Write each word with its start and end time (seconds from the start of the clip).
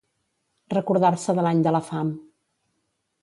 Recordar-se 0.73 1.35
de 1.39 1.45
l'any 1.47 1.61
de 1.67 1.73
la 1.75 1.81
fam. 1.91 2.09